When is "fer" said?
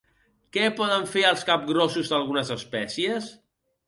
1.11-1.25